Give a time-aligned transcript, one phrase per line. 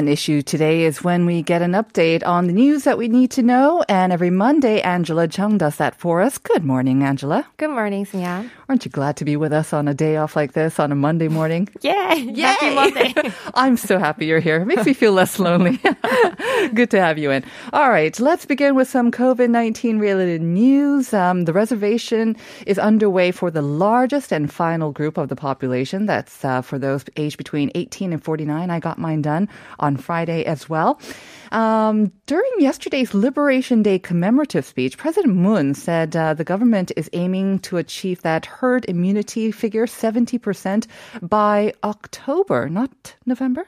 [0.00, 3.30] An issue today is when we get an update on the news that we need
[3.32, 3.84] to know.
[3.86, 6.38] And every Monday, Angela Chung does that for us.
[6.38, 7.46] Good morning, Angela.
[7.58, 8.50] Good morning, Sinyan.
[8.70, 10.94] Aren't you glad to be with us on a day off like this on a
[10.94, 11.68] Monday morning?
[11.82, 12.32] Yay!
[12.40, 13.12] Happy Monday.
[13.54, 14.62] I'm so happy you're here.
[14.62, 15.76] It makes me feel less lonely.
[16.72, 17.44] Good to have you in.
[17.74, 21.12] All right, let's begin with some COVID 19 related news.
[21.12, 26.06] Um, the reservation is underway for the largest and final group of the population.
[26.06, 28.70] That's uh, for those aged between 18 and 49.
[28.70, 29.48] I got mine done
[29.80, 31.00] on Friday as well.
[31.52, 37.58] Um, during yesterday's Liberation Day commemorative speech, President Moon said uh, the government is aiming
[37.60, 40.86] to achieve that herd immunity figure 70%
[41.22, 43.66] by October, not November.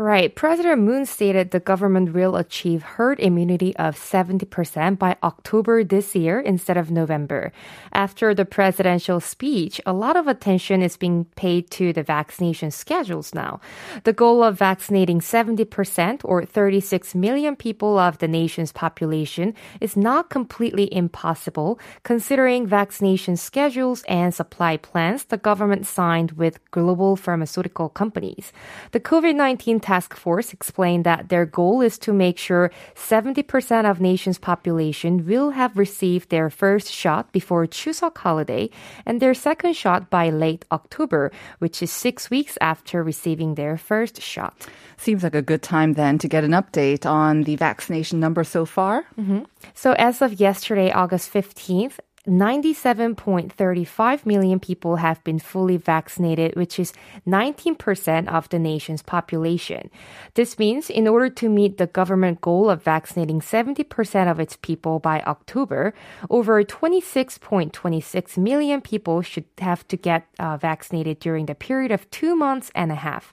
[0.00, 0.32] Right.
[0.32, 6.38] President Moon stated the government will achieve herd immunity of 70% by October this year
[6.38, 7.50] instead of November.
[7.92, 13.34] After the presidential speech, a lot of attention is being paid to the vaccination schedules
[13.34, 13.58] now.
[14.04, 20.30] The goal of vaccinating 70% or 36 million people of the nation's population is not
[20.30, 28.52] completely impossible considering vaccination schedules and supply plans the government signed with global pharmaceutical companies.
[28.92, 34.36] The COVID-19 task force explained that their goal is to make sure 70% of nation's
[34.36, 38.68] population will have received their first shot before Chuseok holiday
[39.06, 44.20] and their second shot by late October, which is 6 weeks after receiving their first
[44.20, 44.52] shot.
[44.98, 48.66] Seems like a good time then to get an update on the vaccination number so
[48.66, 49.06] far.
[49.16, 49.48] Mm-hmm.
[49.74, 51.96] So as of yesterday, August 15th,
[52.28, 56.92] 97.35 million people have been fully vaccinated, which is
[57.26, 59.90] 19% of the nation's population.
[60.34, 64.98] This means in order to meet the government goal of vaccinating 70% of its people
[64.98, 65.94] by October,
[66.28, 72.36] over 26.26 million people should have to get uh, vaccinated during the period of two
[72.36, 73.32] months and a half.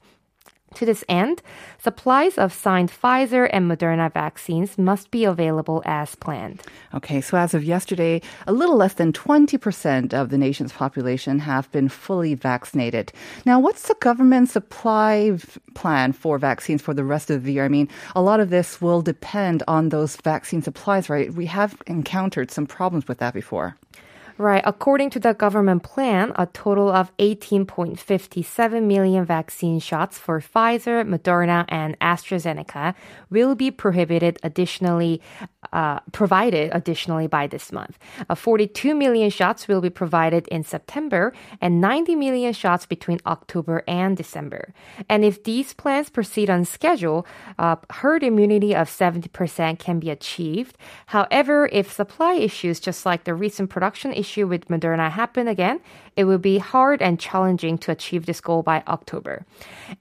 [0.76, 1.42] To this end,
[1.80, 6.62] supplies of signed Pfizer and Moderna vaccines must be available as planned.
[6.94, 11.72] Okay, so as of yesterday, a little less than 20% of the nation's population have
[11.72, 13.14] been fully vaccinated.
[13.46, 15.38] Now, what's the government supply
[15.76, 17.64] plan for vaccines for the rest of the year?
[17.64, 21.34] I mean, a lot of this will depend on those vaccine supplies, right?
[21.34, 23.78] We have encountered some problems with that before.
[24.38, 24.62] Right.
[24.66, 31.64] According to the government plan, a total of 18.57 million vaccine shots for Pfizer, Moderna,
[31.70, 32.96] and AstraZeneca
[33.30, 35.22] will be prohibited additionally,
[35.72, 37.98] uh, provided additionally by this month.
[38.30, 41.32] Uh, 42 million shots will be provided in September
[41.62, 44.74] and 90 million shots between October and December.
[45.08, 47.26] And if these plans proceed on schedule,
[47.58, 50.78] uh, herd immunity of 70% can be achieved.
[51.06, 55.78] However, if supply issues, just like the recent production issues, issue with Moderna happen again,
[56.16, 59.46] it will be hard and challenging to achieve this goal by October.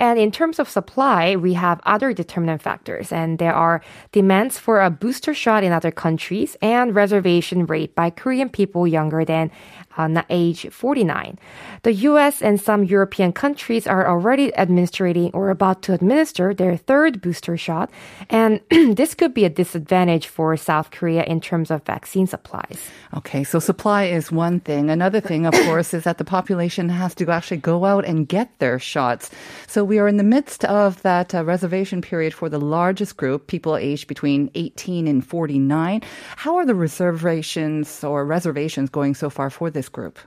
[0.00, 3.82] And in terms of supply, we have other determinant factors, and there are
[4.12, 9.24] demands for a booster shot in other countries and reservation rate by Korean people younger
[9.24, 9.50] than
[9.96, 11.38] uh, age 49.
[11.82, 17.20] The US and some European countries are already administering or about to administer their third
[17.20, 17.90] booster shot,
[18.30, 22.78] and this could be a disadvantage for South Korea in terms of vaccine supplies.
[23.16, 24.88] Okay, so supply is one thing.
[24.88, 28.58] Another thing, of course, is that the population has to actually go out and get
[28.58, 29.30] their shots.
[29.66, 33.46] So we are in the midst of that uh, reservation period for the largest group,
[33.48, 36.02] people aged between 18 and 49.
[36.36, 40.18] How are the reservations or reservations going so far for this group?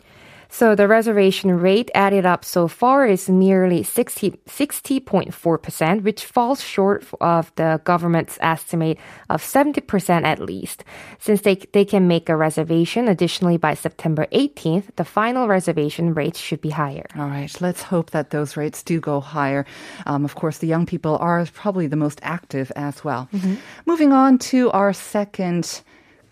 [0.49, 7.05] So the reservation rate added up so far is nearly 60, 60.4%, which falls short
[7.21, 8.97] of the government's estimate
[9.29, 10.83] of 70% at least.
[11.19, 16.39] Since they, they can make a reservation additionally by September 18th, the final reservation rates
[16.39, 17.05] should be higher.
[17.17, 17.55] All right.
[17.61, 19.65] Let's hope that those rates do go higher.
[20.05, 23.29] Um, of course, the young people are probably the most active as well.
[23.33, 23.55] Mm-hmm.
[23.85, 25.81] Moving on to our second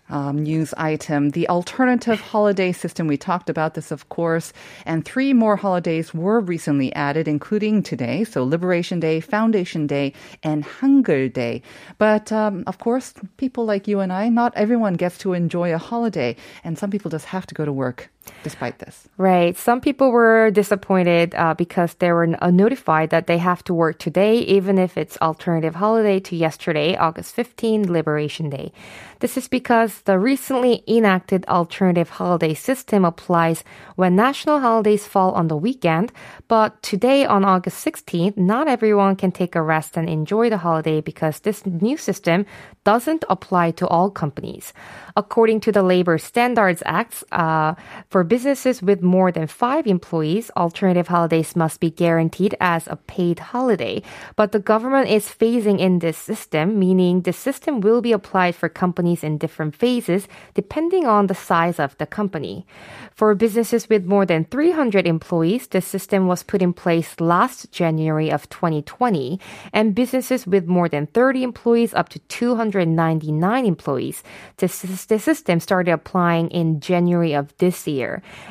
[0.08, 1.30] um, news item.
[1.30, 4.52] The alternative holiday system, we talked about this, of course,
[4.84, 8.24] and three more holidays were recently added, including today.
[8.24, 10.12] So Liberation Day, Foundation Day,
[10.42, 11.62] and Hangul Day.
[11.98, 15.78] But um, of course, people like you and I, not everyone gets to enjoy a
[15.78, 18.10] holiday, and some people just have to go to work
[18.42, 19.08] despite this.
[19.16, 19.56] Right.
[19.56, 23.98] Some people were disappointed uh, because they were uh, notified that they have to work
[23.98, 28.72] today, even if it's alternative holiday to yesterday, August 15, Liberation Day.
[29.20, 33.64] This is because the recently enacted alternative holiday system applies
[33.94, 36.12] when national holidays fall on the weekend,
[36.48, 41.00] but today on August 16th, not everyone can take a rest and enjoy the holiday
[41.00, 42.44] because this new system
[42.84, 44.74] doesn't apply to all companies.
[45.16, 47.74] According to the Labor Standards Act, uh,
[48.16, 53.38] for businesses with more than five employees, alternative holidays must be guaranteed as a paid
[53.52, 54.00] holiday.
[54.36, 58.70] But the government is phasing in this system, meaning the system will be applied for
[58.70, 62.64] companies in different phases depending on the size of the company.
[63.12, 68.30] For businesses with more than 300 employees, the system was put in place last January
[68.30, 69.40] of 2020,
[69.72, 74.22] and businesses with more than 30 employees up to 299 employees.
[74.56, 78.05] The system started applying in January of this year.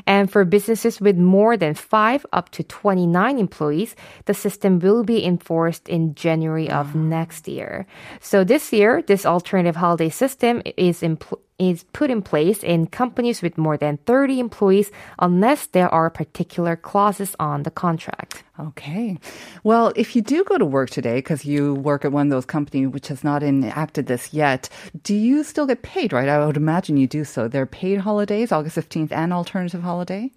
[0.05, 5.25] And for businesses with more than 5 up to 29 employees, the system will be
[5.25, 6.97] enforced in January of ah.
[6.97, 7.85] next year.
[8.19, 12.87] So this year, this alternative holiday system is in pl- is put in place in
[12.87, 18.43] companies with more than 30 employees unless there are particular clauses on the contract.
[18.59, 19.17] Okay.
[19.63, 22.45] Well, if you do go to work today, because you work at one of those
[22.45, 24.69] companies which has not enacted this yet,
[25.03, 26.29] do you still get paid, right?
[26.29, 27.47] I would imagine you do so.
[27.47, 30.31] They're paid holidays, August 15th, and alternative holiday?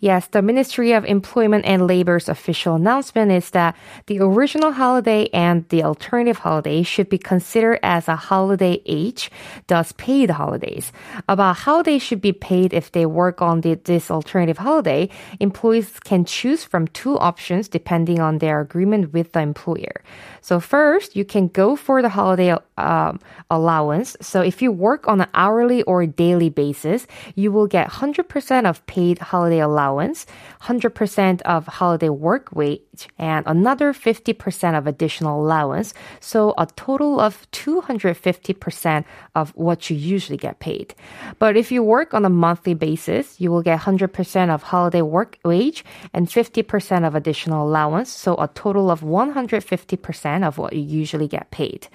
[0.00, 3.76] Yes, the Ministry of Employment and Labor's official announcement is that
[4.06, 9.30] the original holiday and the alternative holiday should be considered as a holiday each,
[9.68, 10.92] thus paid holidays.
[11.28, 15.08] About how they should be paid if they work on the, this alternative holiday,
[15.40, 20.02] employees can choose from two options depending on their agreement with the employer.
[20.40, 23.18] So first, you can go for the holiday um,
[23.50, 24.16] allowance.
[24.20, 28.86] So if you work on an hourly or daily basis, you will get 100% of
[28.86, 32.48] paid holiday allowance, 100% of holiday work
[32.96, 35.94] wage, and another 50% of additional allowance.
[36.20, 39.04] So a total of 250%
[39.34, 40.94] of what you usually get paid.
[41.38, 45.38] But if you work on a monthly basis, you will get 100% of holiday work
[45.44, 48.10] wage and 50% of additional allowance.
[48.10, 51.88] So a total of 150% of what you usually get paid.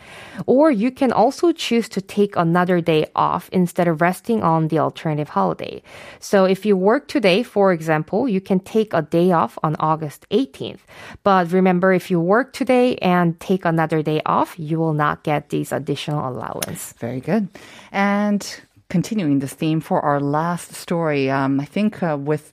[0.46, 4.80] Or you can also choose to take another day off instead of resting on the
[4.80, 5.82] alternative holiday.
[6.20, 10.26] So if you work today, for example, you can take a day off on August
[10.32, 10.82] 18th.
[11.24, 15.50] But remember, if you work today and take another day off, you will not get
[15.50, 16.94] these additional allowance.
[16.94, 17.48] Very good.
[17.92, 18.46] And
[18.90, 22.52] continuing this theme for our last story, um, I think uh, with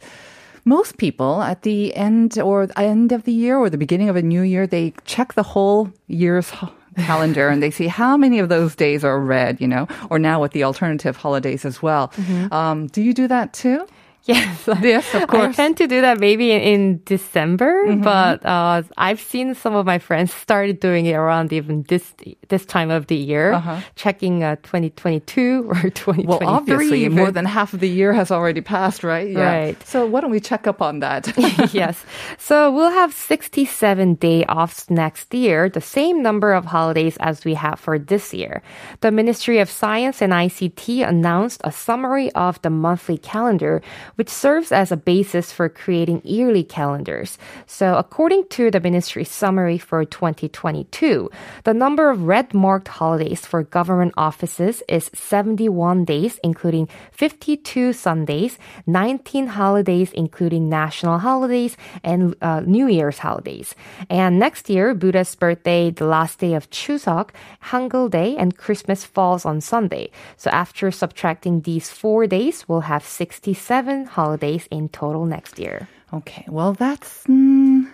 [0.64, 4.22] most people at the end or end of the year or the beginning of a
[4.22, 6.52] new year, they check the whole year's
[6.96, 10.40] calendar and they see how many of those days are red, you know, or now
[10.40, 12.12] with the alternative holidays as well.
[12.50, 13.86] Um, do you do that too?
[14.28, 15.56] Yes, Yes, of I course.
[15.56, 19.98] tend to do that maybe in, in December, but uh, I've seen some of my
[19.98, 22.12] friends started doing it around even this
[22.48, 23.80] this time of the year, Uh-huh.
[23.96, 26.24] checking uh, 2022 or 2023.
[26.26, 27.16] Well, obviously, even.
[27.16, 29.34] more than half of the year has already passed, right?
[29.34, 29.76] Right.
[29.86, 31.32] So why don't we check up on that?
[31.72, 32.04] yes.
[32.36, 37.54] So we'll have 67 day offs next year, the same number of holidays as we
[37.54, 38.60] have for this year.
[39.00, 43.80] The Ministry of Science and ICT announced a summary of the monthly calendar,
[44.18, 47.38] which serves as a basis for creating yearly calendars.
[47.66, 51.30] So according to the ministry's summary for 2022,
[51.62, 58.58] the number of red marked holidays for government offices is 71 days, including 52 Sundays,
[58.88, 63.76] 19 holidays, including national holidays and uh, New Year's holidays.
[64.10, 67.30] And next year, Buddha's birthday, the last day of Chuseok,
[67.70, 70.10] Hangul Day, and Christmas falls on Sunday.
[70.36, 75.88] So after subtracting these four days, we'll have 67 holidays in total next year.
[76.12, 77.28] Okay, well, that's,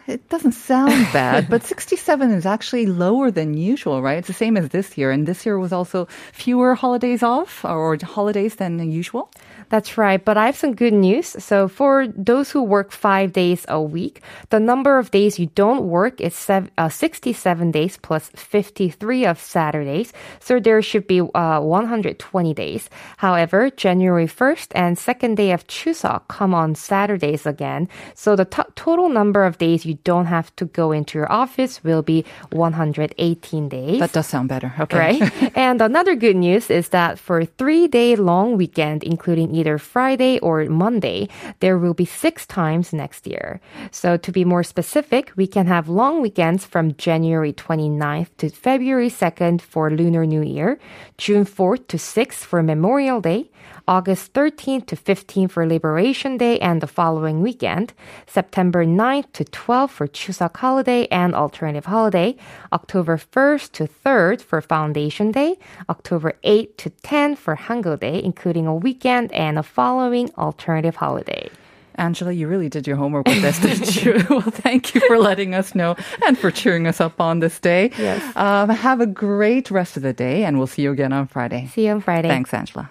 [0.07, 4.19] it doesn't sound bad, but 67 is actually lower than usual, right?
[4.19, 5.11] It's the same as this year.
[5.11, 9.31] And this year was also fewer holidays off or holidays than usual.
[9.71, 10.23] That's right.
[10.23, 11.29] But I have some good news.
[11.43, 14.21] So for those who work five days a week,
[14.51, 19.41] the number of days you don't work is sev- uh, 67 days plus 53 of
[19.41, 20.13] Saturdays.
[20.41, 22.91] So there should be uh, 120 days.
[23.17, 27.89] However, January 1st and second day of Chuseok come on Saturdays again.
[28.15, 31.31] So the to- total number of days you you don't have to go into your
[31.31, 34.01] office will be 118 days.
[34.01, 34.75] That does sound better.
[34.81, 35.21] Okay.
[35.21, 35.57] Right.
[35.67, 40.65] and another good news is that for three day long weekend, including either Friday or
[40.67, 41.29] Monday,
[41.61, 43.61] there will be six times next year.
[43.91, 49.11] So to be more specific, we can have long weekends from January 29th to February
[49.11, 50.79] 2nd for Lunar New Year,
[51.19, 53.51] June 4th to 6th for Memorial Day,
[53.87, 57.93] August 13th to 15th for Liberation Day and the following weekend,
[58.27, 62.35] September 9th to 12th for Chuseok holiday and alternative holiday,
[62.73, 65.59] October 1st to 3rd for Foundation Day,
[65.91, 71.51] October 8th to 10th for Hangul Day, including a weekend and a following alternative holiday.
[71.97, 74.25] Angela, you really did your homework with this, didn't you?
[74.31, 75.95] well, thank you for letting us know
[76.27, 77.91] and for cheering us up on this day.
[77.99, 78.37] Yes.
[78.37, 81.69] Um, have a great rest of the day, and we'll see you again on Friday.
[81.73, 82.29] See you on Friday.
[82.29, 82.91] Thanks, Angela.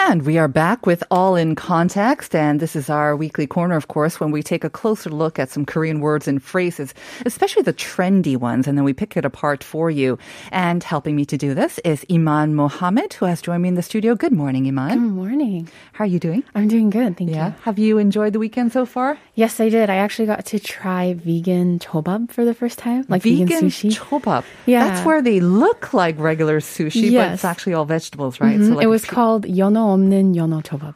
[0.00, 2.34] And we are back with All in Context.
[2.34, 5.50] And this is our weekly corner, of course, when we take a closer look at
[5.50, 6.94] some Korean words and phrases,
[7.26, 10.16] especially the trendy ones, and then we pick it apart for you.
[10.50, 13.82] And helping me to do this is Iman Mohammed, who has joined me in the
[13.82, 14.14] studio.
[14.14, 14.98] Good morning, Iman.
[14.98, 15.68] Good morning.
[15.92, 16.42] How are you doing?
[16.54, 17.48] I'm doing good, thank Yeah.
[17.48, 17.54] you.
[17.64, 19.18] Have you enjoyed the weekend so far?
[19.34, 19.90] Yes, I did.
[19.90, 23.90] I actually got to try vegan chobab for the first time, like vegan, sushi.
[23.98, 24.44] chobab.
[24.64, 24.84] Yeah.
[24.88, 28.58] That's where they look like regular sushi, but it's actually all vegetables, right?
[28.58, 28.76] Mhm.
[28.76, 29.44] like it was called
[29.87, 30.93] 연어 없는 연어 chobab.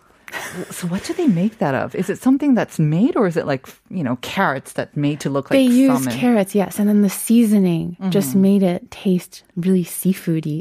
[0.72, 1.96] So what do they make that of?
[1.96, 5.30] Is it something that's made, or is it like you know carrots that made to
[5.32, 6.20] look like they used salmon?
[6.20, 10.60] carrots, yes, and then the seasoning just made it taste really seafoody.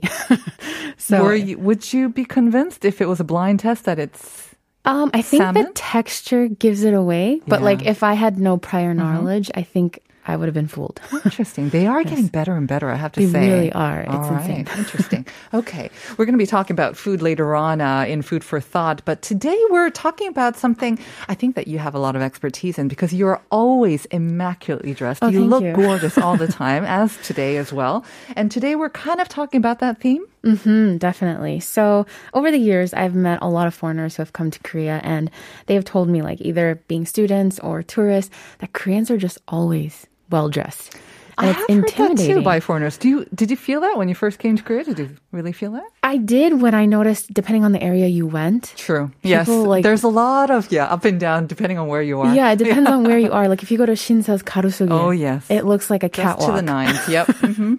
[0.97, 4.55] so, Were you, would you be convinced if it was a blind test that it's
[4.87, 5.65] um, I think salmon?
[5.67, 7.91] the texture gives it away, but like Yeah.
[7.91, 11.00] if I had no prior knowledge, I think I would have been fooled.
[11.26, 11.70] interesting?
[11.70, 13.40] They are getting better and better, I have to They say.
[13.40, 14.02] They really are.
[14.02, 14.68] It's All right, insane.
[14.78, 15.26] interesting.
[15.54, 19.02] Okay, we're going to be talking about food later on uh, in Food for Thought,
[19.06, 22.78] but today we're talking about something I think that you have a lot of expertise
[22.78, 25.24] in because you're always immaculately dressed.
[25.24, 25.74] Oh, you look you.
[25.74, 28.06] gorgeous all the time, as today as well.
[28.36, 30.26] And today we're kind of talking about that theme.
[30.44, 31.60] Mm, definitely.
[31.60, 35.00] So over the years, I've met a lot of foreigners who have come to Korea,
[35.04, 35.30] and
[35.68, 40.08] they have told me, like either being students or tourists, that Koreans are just always
[40.30, 40.98] well dressed.
[41.38, 42.98] And I it's have heard that too by foreigners.
[42.98, 44.84] Do you did you feel that when you first came to Korea?
[44.84, 45.88] Did you really feel that?
[46.04, 48.74] I did when I noticed, depending on the area you went.
[48.78, 49.12] True.
[49.24, 49.48] yes.
[49.48, 52.36] Like- There's a lot of yeah up and down depending on where you are.
[52.36, 53.48] Yeah, it depends on where you are.
[53.48, 55.50] Like if you go to Shinseo's Garosu-gil, Oh, yes.
[55.50, 57.00] it looks like a Just catwalk, to the nines.
[57.08, 57.28] Yep.
[57.38, 57.76] hmm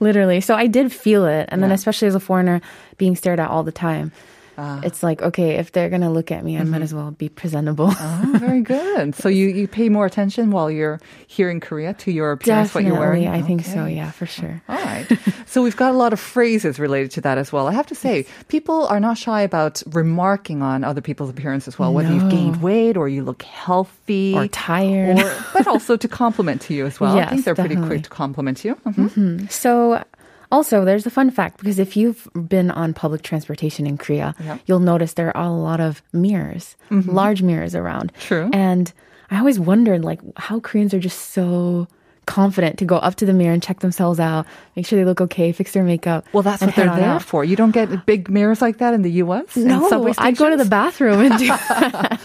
[0.00, 0.40] literally.
[0.40, 2.60] So I did feel it, and then especially as a foreigner,
[2.96, 4.12] being stared at all the time,
[4.58, 4.80] Ah.
[4.82, 6.70] it's like okay, if they're gonna look at me, I Mm-hmm.
[6.70, 7.90] might as well be presentable.
[7.94, 9.14] Oh, very good.
[9.14, 12.82] So you, you pay more attention while you're here in Korea to your appearance, what
[12.84, 13.28] you're wearing?
[13.28, 13.86] I think so.
[13.86, 14.60] Yeah, for sure.
[14.68, 15.06] All right.
[15.46, 17.68] So we've got a lot of phrases related to that as well.
[17.68, 21.78] I have to say, people are not shy about remarking on other people's appearance as
[21.78, 25.18] well, whether you've gained weight or you look healthy Or tired.
[25.20, 27.16] or- but also to compliment to you as well.
[27.18, 28.74] I think they're pretty quick to compliment you.
[28.86, 29.50] Mhm.
[29.50, 30.02] So,
[30.50, 34.34] also, there's a fun fact because if you've been on public transportation in Korea,
[34.66, 37.10] you'll notice there are a lot of mirrors, mm-hmm.
[37.10, 38.12] large mirrors around.
[38.20, 38.50] True.
[38.52, 38.92] And
[39.30, 41.86] I always wondered, like, how Koreans are just so
[42.28, 45.20] confident to go up to the mirror and check themselves out, make sure they look
[45.20, 46.26] okay, fix their makeup.
[46.32, 47.22] Well, that's what they're there out.
[47.22, 47.42] for.
[47.42, 49.56] You don't get big mirrors like that in the U.S.
[49.56, 52.20] No, I'd go to the bathroom and do that.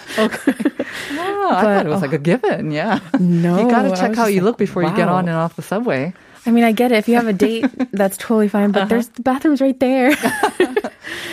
[1.15, 2.71] Oh, I thought it was like a given.
[2.71, 2.99] Yeah.
[3.19, 5.55] No, you got to check how you like, look before you get on and off
[5.55, 6.13] the subway.
[6.45, 6.97] I mean, I get it.
[6.97, 10.13] If you have a date, that's totally fine, but there's the bathrooms right there.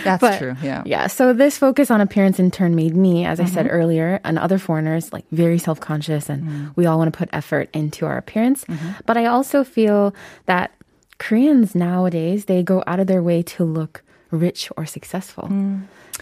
[0.04, 0.56] That's But true.
[0.62, 0.82] Yeah.
[0.86, 1.06] Yeah.
[1.08, 3.74] So this focus on appearance in turn made me, as I said Mm-hmm.
[3.76, 6.72] earlier, and other foreigners like very self conscious and Mm.
[6.76, 8.64] we all want to put effort into our appearance.
[8.64, 8.90] Mm-hmm.
[9.04, 10.14] But I also feel
[10.46, 10.70] that
[11.18, 15.44] Koreans nowadays, they go out of their way to look rich or successful.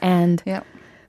[0.02, 0.62] And Mm.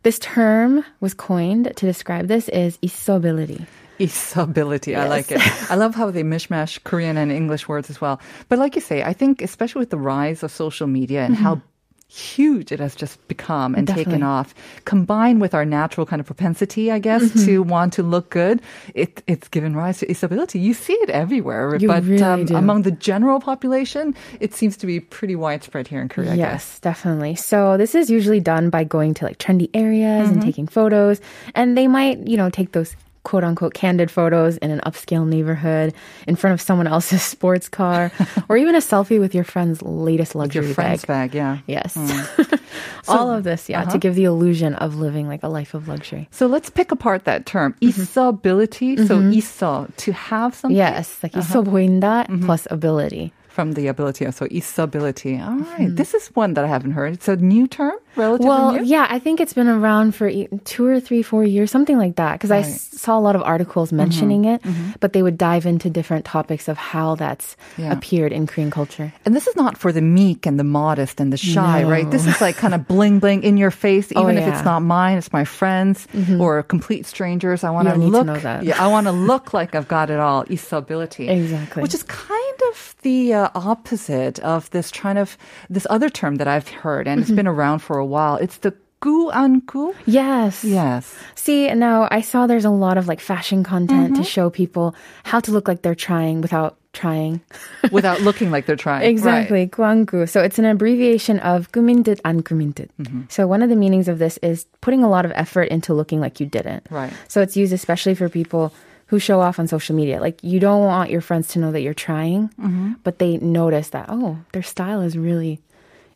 [0.03, 3.65] This term was coined to describe this is isobility.
[4.00, 4.98] Isability.
[4.98, 5.41] I like it.
[5.70, 8.22] I love how they mishmash Korean and English words as well.
[8.48, 11.56] But like you say, I think especially with the rise of social media and how
[11.56, 11.68] mm-hmm.
[12.11, 16.91] Huge it has just become and taken off, combined with our natural kind of propensity,
[16.91, 17.45] I guess, Mm-hmm.
[17.45, 18.61] to want to look good,
[18.95, 20.59] it, it's given rise to isability.
[20.59, 24.87] You see it everywhere, You but really um, among the general population, it seems to
[24.87, 26.33] be pretty widespread here in Korea.
[26.33, 26.65] I guess.
[26.65, 27.35] Yes, definitely.
[27.35, 30.33] So this is usually done by going to like trendy areas Mm-hmm.
[30.33, 31.21] and taking photos.
[31.53, 32.95] And they might, you know, take those
[33.28, 35.94] quote unquote candid photos in an upscale neighborhood
[36.28, 38.12] in front of someone else's sports car
[38.50, 41.30] or even a selfie with your friend's latest With luxury your friend's bag.
[41.32, 41.58] bag, yeah.
[41.66, 41.96] Yes.
[41.96, 42.61] Mm.
[43.08, 43.92] All of this, yeah, uh-huh.
[43.92, 46.28] to give the illusion of living like a life of luxury.
[46.32, 47.75] So let's pick apart that term.
[47.80, 49.06] Isability.
[49.06, 50.76] So 있어, to have something.
[50.76, 50.94] Mm-hmm.
[50.96, 51.62] Yes, like Uh-huh.
[51.62, 52.44] 있어 보인다 Mm-hmm.
[52.46, 53.32] plus ability.
[53.49, 54.28] From the ability.
[54.32, 55.38] So isability.
[55.40, 55.94] All right.
[55.94, 57.12] This is one that I haven't heard.
[57.14, 58.83] It's a new term, relatively Well, new.
[58.83, 60.29] yeah, I think it's been around for
[60.65, 62.33] two or three, four years, something like that.
[62.33, 62.65] Because I Right.
[62.65, 63.97] s- saw a lot of articles mm-hmm.
[63.97, 64.91] mentioning it, mm-hmm.
[64.99, 67.91] but they would dive into different topics of how that's Yeah.
[67.91, 69.13] appeared in Korean culture.
[69.25, 71.89] And this is not for the meek and the modest and the shy, No.
[71.89, 72.09] right?
[72.11, 74.81] This is like kind of bling bling in your face, Oh, even if it's not
[74.83, 76.41] mine, it's my friends mm-hmm.
[76.41, 77.63] or complete strangers.
[77.63, 78.63] I want You don't need to look, know that.
[78.63, 80.43] yeah, I want to look like I've got it all.
[80.45, 81.81] Isability, Exactly.
[81.83, 85.38] which is kind of the uh, opposite of this kind of
[85.69, 88.35] this other term that I've heard, and it's been around for a while.
[88.35, 89.95] It's the gu anku?
[90.05, 90.63] Yes.
[90.63, 91.15] Yes.
[91.35, 94.21] See, now I saw there's a lot of like fashion content mm-hmm.
[94.21, 97.41] to show people how to look like they're trying without trying.
[97.91, 99.09] without looking like they're trying.
[99.09, 99.59] Exactly.
[99.59, 99.71] Right.
[99.71, 100.27] Guanggu.
[100.27, 102.89] So it's an abbreviation of gumindit and gumindit.
[102.99, 103.21] Mm-hmm.
[103.29, 106.19] So one of the meanings of this is putting a lot of effort into looking
[106.19, 106.87] like you didn't.
[106.89, 107.13] Right.
[107.27, 108.73] So it's used especially for people
[109.07, 110.21] who show off on social media.
[110.21, 112.93] Like you don't want your friends to know that you're trying, mm-hmm.
[113.03, 115.59] but they notice that, oh, their style is really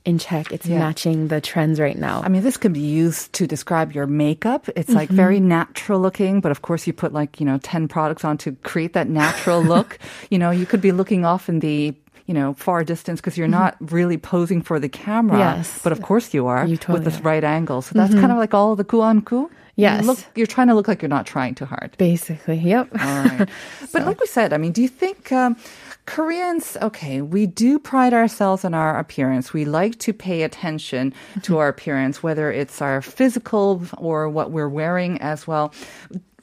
[0.05, 0.51] in check.
[0.51, 0.79] It's Yeah.
[0.79, 2.21] matching the trends right now.
[2.23, 4.67] I mean, this can be used to describe your makeup.
[4.75, 5.15] It's like mm-hmm.
[5.15, 8.51] very natural looking, but of course you put like, you know, 10 products on to
[8.63, 9.97] create that natural look.
[10.29, 11.95] You know, you could be looking off in the
[12.25, 13.95] you know, far distance because you're not mm-hmm.
[13.95, 15.37] really posing for the camera.
[15.37, 15.81] Yes.
[15.83, 17.21] But of course you are You with totally the are.
[17.21, 17.81] right angle.
[17.81, 18.21] So that's mm-hmm.
[18.21, 19.49] kind of like all the kuan ku.
[19.75, 20.01] Yes.
[20.01, 21.95] You look, you're trying to look like you're not trying too hard.
[21.97, 22.87] Basically, yep.
[22.93, 23.49] All right.
[23.91, 25.57] But like we said, I mean, do you think um,
[26.05, 29.53] Koreans, okay, we do pride ourselves on our appearance.
[29.53, 34.69] We like to pay attention to our appearance, whether it's our physical or what we're
[34.69, 35.73] wearing as well.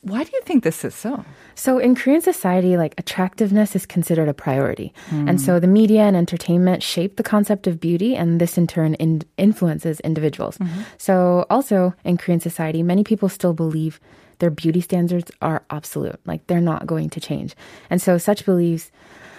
[0.02, 1.26] Why do you think this is so?
[1.54, 4.94] So in Korean society, like attractiveness is considered a priority.
[5.10, 5.36] And hmm.
[5.36, 9.24] so the media and entertainment shape the concept of beauty, and this in turn in-
[9.36, 10.56] influences individuals.
[10.56, 10.80] Mm-hmm.
[10.96, 14.00] So also in Korean society, many people still believe
[14.40, 17.54] their beauty standards are absolute, like they're not going to change.
[17.90, 18.90] And so such beliefs,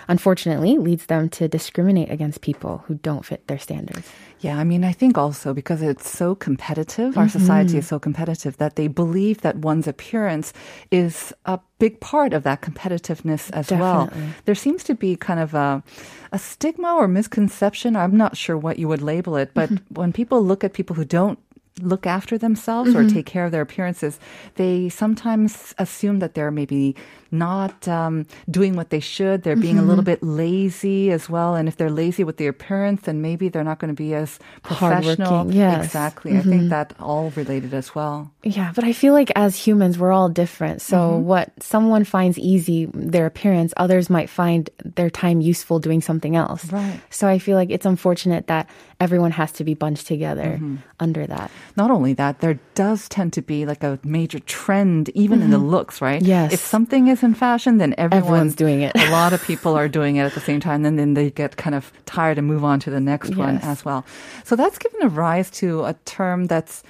[0.08, 4.10] unfortunately, leads them to discriminate against people who don't fit their standards.
[4.40, 7.40] Yeah, I mean, I think also because it's so competitive, our mm-hmm.
[7.40, 10.52] society is so competitive that they believe that one's appearance
[10.90, 14.10] is a big part of that competitiveness as well.
[14.46, 15.84] There seems to be kind of a,
[16.32, 17.96] a stigma or misconception.
[17.96, 19.94] I'm not sure what you would label it, but mm-hmm.
[19.94, 21.38] when people look at people who don't
[21.80, 23.16] look after themselves or mm-hmm.
[23.16, 24.20] take care of their appearances,
[24.56, 26.96] they sometimes assume that they're maybe
[27.32, 29.44] not um, doing what they should.
[29.44, 31.56] They're being a little bit lazy as well.
[31.56, 34.38] And if they're lazy with their appearance, then maybe they're not going to be as
[34.64, 35.52] professional.
[35.52, 35.86] Yes.
[35.86, 36.38] Exactly.
[36.38, 38.32] I think that all related as well.
[38.44, 40.82] Yeah, but I feel like as humans, we're all different.
[40.82, 41.26] So Mm-hmm.
[41.26, 46.66] what someone finds easy, their appearance, others might find their time useful doing something else.
[46.72, 47.00] Right.
[47.10, 50.76] So I feel like it's unfortunate that everyone has to be bunched together Mm-hmm.
[51.00, 51.50] under that.
[51.76, 55.58] Not only that, there does tend to be like a major trend, even in the
[55.58, 56.22] looks, right?
[56.22, 56.30] Mm-hmm.
[56.30, 56.54] Yes.
[56.54, 58.92] If something is in fashion, then everyone's Everyone's doing it.
[58.96, 61.58] a lot of people are doing it at the same time, and then they get
[61.58, 64.06] kind of tired and move on to the next one as well.
[64.44, 66.84] So that's given a rise to a term that's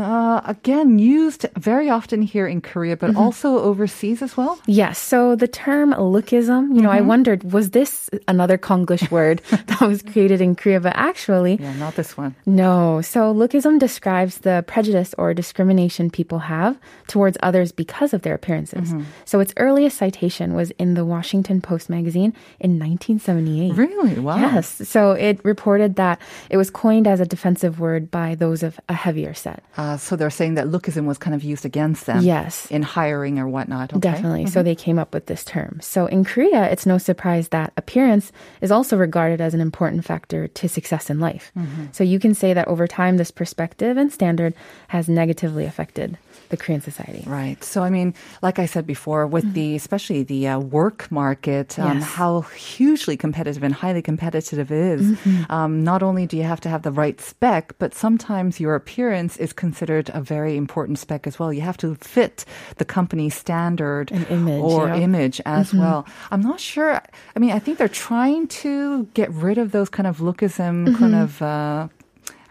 [0.00, 3.18] uh, again used very often here in Korea, but Mm-hmm.
[3.24, 4.58] also overseas as well.
[4.66, 4.98] Yes.
[4.98, 7.08] So the term lookism, you know, I Mm-hmm.
[7.08, 10.80] wondered, was this another Konglish word that was created in Korea?
[10.80, 12.34] But actually, Yeah, not this one.
[12.46, 13.00] No.
[13.02, 16.78] So lookism describes the prejudice or discrimination people have
[17.08, 18.94] towards others because of their appearances.
[19.24, 23.74] So its earliest citation was in the Washington Post magazine in 1978.
[23.76, 24.18] Really?
[24.18, 24.36] Wow.
[24.36, 24.88] Yes.
[24.88, 28.94] So it reported that it was coined as a defensive word by those of a
[28.94, 29.62] heavier set.
[29.76, 32.22] Uh, Uh, so they're saying that lookism was kind of used against them.
[32.22, 32.70] Yes.
[32.70, 33.92] In hiring or whatnot.
[33.92, 33.98] Okay.
[33.98, 34.46] Definitely.
[34.46, 34.66] So mm-hmm.
[34.66, 35.80] they came up with this term.
[35.82, 40.46] So in Korea, it's no surprise that appearance is also regarded as an important factor
[40.46, 41.50] to success in life.
[41.58, 41.86] Mm-hmm.
[41.90, 44.54] So you can say that over time, this perspective and standard
[44.88, 46.16] has negatively affected
[46.52, 47.24] the Korean society.
[47.26, 47.58] Right.
[47.64, 48.12] So, I mean,
[48.46, 52.04] like I said before, with the especially the uh, work market, um, Yes.
[52.20, 52.42] how
[52.76, 55.02] hugely competitive and highly competitive it is.
[55.48, 59.34] Um, not only do you have to have the right spec, but sometimes your appearance
[59.44, 61.50] is considered a very important spec as well.
[61.52, 62.44] You have to fit
[62.76, 64.96] the company's standard An image, or yeah.
[65.08, 66.04] image as well.
[66.30, 67.00] I'm not sure.
[67.34, 71.14] I mean, I think they're trying to get rid of those kind of lookism kind
[71.16, 71.40] of.
[71.40, 71.88] Uh,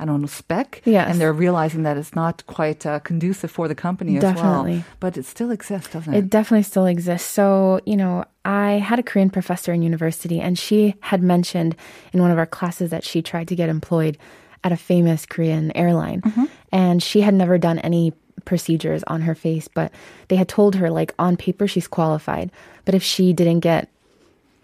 [0.01, 0.81] I don't know, spec.
[0.83, 1.07] Yes.
[1.11, 4.77] And they're realizing that it's not quite uh, conducive for the company as Definitely.
[4.77, 4.83] well.
[4.99, 6.17] But it still exists, doesn't it?
[6.17, 7.29] It definitely still exists.
[7.29, 11.75] So, you know, I had a Korean professor in university, and she had mentioned
[12.13, 14.17] in one of our classes that she tried to get employed
[14.63, 16.23] at a famous Korean airline.
[16.71, 19.91] And she had never done any procedures on her face, but
[20.29, 22.51] they had told her, like, on paper, she's qualified.
[22.85, 23.87] But if she didn't get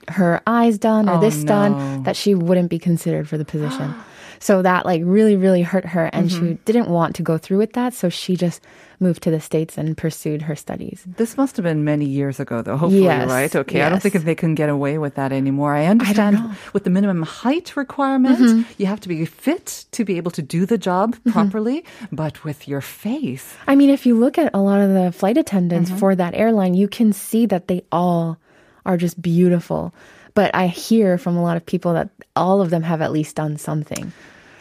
[0.08, 1.48] her eyes done or Oh, this no.
[1.48, 3.94] done, that she wouldn't be considered for the position.
[4.40, 6.48] so that like really, really hurt her and Mm-hmm.
[6.48, 7.94] she didn't want to go through with that.
[7.94, 8.62] So she just
[9.00, 11.04] moved to the States and pursued her studies.
[11.06, 12.78] This must have been many years ago, though.
[12.78, 13.56] Hopefully, Yes, right?
[13.56, 13.82] Okay.
[13.84, 15.76] I don't think if they can get away with that anymore.
[15.76, 16.40] I understand
[16.74, 18.72] with the minimum height requirement, Mm-hmm.
[18.82, 21.86] you have to be fit to be able to do the job properly.
[22.12, 25.38] But with your face, I mean, if you look at a lot of the flight
[25.38, 26.00] attendants Mm-hmm.
[26.00, 28.38] for that airline, you can see that they all
[28.86, 29.94] are just beautiful.
[30.38, 33.36] But I hear from a lot of people that all of them have at least
[33.36, 34.14] done something.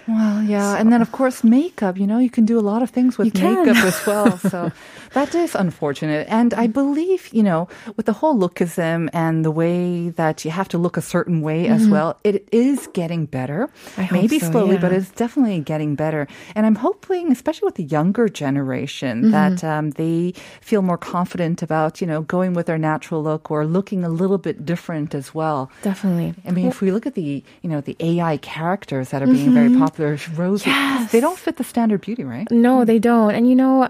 [0.09, 1.99] Well, yeah, and then of course makeup.
[1.99, 4.39] You know, you can do a lot of things with makeup as well.
[4.57, 4.71] So
[5.13, 6.27] that is unfortunate.
[6.31, 10.69] And I believe, you know, with the whole lookism and the way that you have
[10.69, 13.69] to look a certain way as well, it is getting better.
[13.97, 14.01] Mm-hmm.
[14.01, 16.29] I Maybe so, slowly, but it's definitely getting better.
[16.55, 19.31] And I'm hoping, especially with the younger generation, Mm-hmm.
[19.31, 23.65] that um, they feel more confident about, you know, going with their natural look or
[23.67, 25.71] looking a little bit different as well.
[25.83, 26.35] Definitely.
[26.47, 29.53] I mean, if we look at the, you know, the AI characters that are being
[29.55, 30.71] very popular, Rose, Mm-hmm.
[30.71, 31.13] Yes.
[31.13, 32.49] they don't fit the standard beauty, right?
[32.51, 33.35] No, they don't.
[33.35, 33.89] And you know,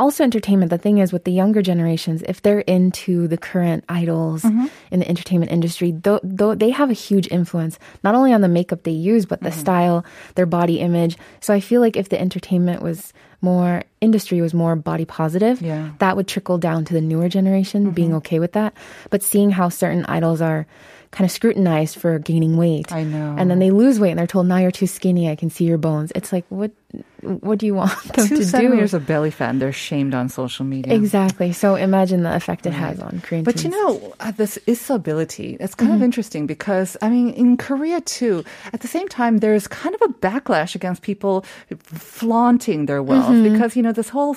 [0.00, 4.44] also entertainment, the thing is with the younger generations, if they're into the current idols
[4.44, 8.48] in the entertainment industry, though, though they have a huge influence, not only on the
[8.48, 10.04] makeup they use, but the style,
[10.36, 11.18] their body image.
[11.40, 15.90] So I feel like if the entertainment was more industry was more body positive, Yeah.
[15.98, 18.74] that would trickle down to the newer generation being okay with that.
[19.10, 20.66] But seeing how certain idols are
[21.10, 22.92] kind of scrutinized for gaining weight.
[22.92, 23.34] I know.
[23.38, 25.30] And then they lose weight and they're told, now you're too skinny.
[25.30, 26.12] I can see your bones.
[26.14, 26.70] It's like, what,
[27.20, 28.96] what do you want them Two to centimeters do?
[28.96, 30.94] of belly fat, and they're shamed on social media.
[30.94, 31.52] Exactly.
[31.52, 35.56] So imagine the effect it has on Korean But you know, uh, this isability.
[35.60, 35.96] it's kind Mm-hmm.
[36.00, 40.00] of interesting because, I mean, in Korea too, at the same time, there's kind of
[40.02, 41.44] a backlash against people
[41.82, 43.52] flaunting their wealth Mm-hmm.
[43.52, 44.36] because, you know, this whole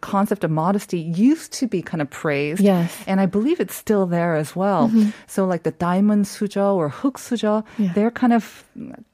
[0.00, 2.60] concept of modesty used to be kind of praised.
[2.60, 2.90] Yes.
[2.92, 3.10] Mm-hmm.
[3.10, 4.90] And I believe it's still there as well.
[5.26, 7.92] So, like the diamond sujo or hook sujo, Yeah.
[7.94, 8.64] they're kind of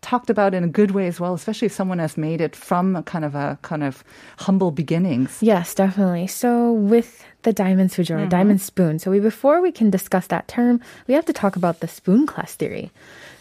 [0.01, 2.97] talked about in a good way as well, especially if someone has made it from
[2.97, 4.05] a kind of a kind of
[4.39, 5.39] humble beginnings.
[5.41, 6.27] Yes, definitely.
[6.27, 8.29] So with the diamond sujo or mm-hmm.
[8.29, 11.81] diamond spoon, so we before we can discuss that term, we have to talk about
[11.81, 12.91] the spoon class theory.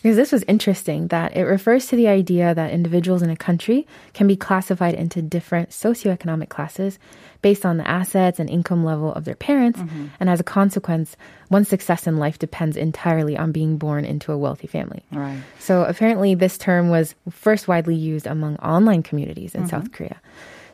[0.02, 3.86] Because this was interesting that it refers to the idea that individuals in a country
[4.14, 6.98] can be classified into different socioeconomic classes
[7.42, 9.80] based on the assets and income level of their parents.
[9.80, 10.08] Mm-hmm.
[10.20, 11.16] And as a consequence,
[11.50, 15.04] one's success in life depends entirely on being born into a wealthy family.
[15.12, 15.40] Right.
[15.60, 19.70] So apparently, this term was first widely used among online communities in mm-hmm.
[19.70, 20.20] South Korea.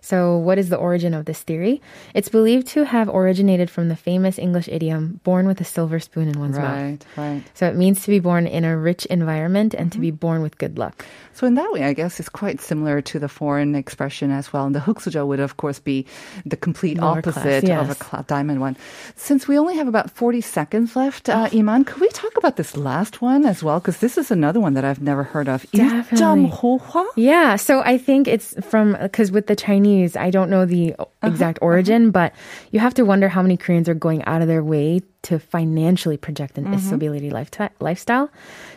[0.08, 1.82] So, what is the origin of this theory?
[2.13, 6.30] It's believed to have originated from the famous English idiom, born with a silver spoon
[6.30, 7.06] in one's right, mouth.
[7.17, 7.43] Right, right.
[7.54, 9.98] So, it means to be born in a rich environment and mm-hmm.
[9.98, 10.24] to be mm-hmm.
[10.24, 11.06] born with good luck.
[11.34, 14.65] So, in that way, I guess it's quite similar to the foreign expression as well.
[14.65, 16.06] And the huksuja would, of course, be
[16.46, 17.82] the complete Lower opposite class, yes.
[17.82, 18.78] of a cl- diamond one.
[19.17, 21.58] Since we only have about 40 seconds left, uh, oh.
[21.58, 23.82] Iman, could we talk about this last one as well?
[23.82, 25.70] Because this is another one that I've never heard of.
[25.72, 26.17] Definitely.
[27.17, 31.27] Yeah, so I think it's from, because with the Chinese, I don't know the uh-huh,
[31.27, 31.65] exact uh-huh.
[31.65, 32.33] origin, but
[32.71, 36.17] you have to wonder how many Koreans are going out of their way to financially
[36.17, 36.75] project an mm-hmm.
[36.75, 37.31] isability
[37.79, 38.29] lifestyle.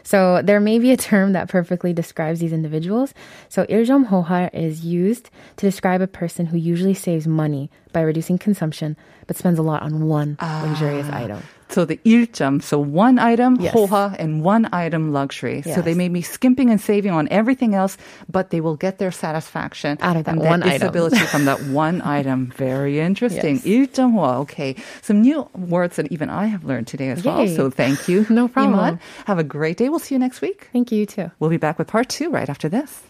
[0.02, 3.14] So there may be a term that perfectly describes these individuals.
[3.48, 8.96] So 일점호화 is used to describe a person who usually saves money by reducing consumption
[9.26, 11.42] but spends a lot on one luxurious ah, item.
[11.69, 13.73] So the 일점, so one item, Yes.
[13.73, 15.63] 호화, and one item luxury.
[15.63, 15.83] So Yes.
[15.83, 17.97] they may be skimping and saving on everything else,
[18.29, 20.79] but they will get their satisfaction Out of that and one their item.
[20.93, 22.53] disability from that one item.
[22.55, 23.55] Very interesting.
[23.65, 23.65] Yes.
[23.65, 24.45] 일점호화.
[24.45, 24.75] Okay.
[25.01, 27.41] Some new words that even I have learned today as well.
[27.41, 27.55] Yay.
[27.55, 28.25] So thank you.
[28.29, 28.77] No problem.
[28.79, 28.99] Iman.
[29.25, 29.89] Have a great day.
[29.89, 30.69] We'll see you next week.
[30.71, 31.31] Thank you, you too.
[31.39, 33.01] We'll be back with part two right after this.